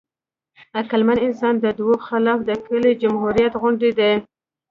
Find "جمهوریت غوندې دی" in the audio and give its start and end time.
3.01-4.13